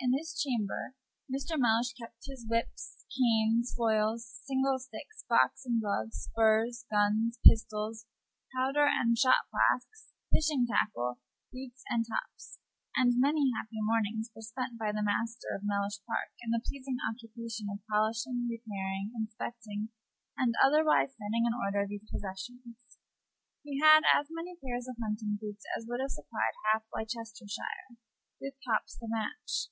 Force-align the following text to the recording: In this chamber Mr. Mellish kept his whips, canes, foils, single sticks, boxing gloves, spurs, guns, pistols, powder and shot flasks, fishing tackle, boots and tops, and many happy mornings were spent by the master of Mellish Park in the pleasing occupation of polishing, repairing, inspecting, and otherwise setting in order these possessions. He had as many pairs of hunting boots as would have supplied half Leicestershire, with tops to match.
In 0.00 0.12
this 0.12 0.40
chamber 0.40 0.94
Mr. 1.28 1.58
Mellish 1.58 1.92
kept 1.94 2.26
his 2.30 2.46
whips, 2.48 3.04
canes, 3.18 3.74
foils, 3.76 4.24
single 4.44 4.78
sticks, 4.78 5.24
boxing 5.28 5.80
gloves, 5.82 6.14
spurs, 6.30 6.86
guns, 6.88 7.40
pistols, 7.44 8.06
powder 8.54 8.86
and 8.86 9.18
shot 9.18 9.50
flasks, 9.50 10.12
fishing 10.32 10.68
tackle, 10.70 11.18
boots 11.52 11.82
and 11.90 12.06
tops, 12.06 12.60
and 12.94 13.18
many 13.20 13.50
happy 13.58 13.80
mornings 13.82 14.30
were 14.36 14.40
spent 14.40 14.78
by 14.78 14.92
the 14.92 15.02
master 15.02 15.48
of 15.52 15.62
Mellish 15.64 15.98
Park 16.06 16.30
in 16.42 16.52
the 16.52 16.62
pleasing 16.64 16.98
occupation 17.02 17.66
of 17.68 17.82
polishing, 17.90 18.46
repairing, 18.48 19.10
inspecting, 19.16 19.88
and 20.38 20.54
otherwise 20.64 21.10
setting 21.18 21.42
in 21.44 21.52
order 21.66 21.88
these 21.88 22.08
possessions. 22.08 23.00
He 23.64 23.80
had 23.82 24.02
as 24.14 24.28
many 24.30 24.54
pairs 24.62 24.86
of 24.86 24.94
hunting 25.02 25.38
boots 25.42 25.64
as 25.76 25.86
would 25.88 25.98
have 26.00 26.12
supplied 26.12 26.54
half 26.72 26.84
Leicestershire, 26.94 27.98
with 28.40 28.54
tops 28.64 28.96
to 29.00 29.06
match. 29.08 29.70